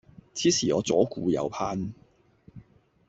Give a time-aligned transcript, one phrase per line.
[0.33, 1.93] 此時我左顧右盼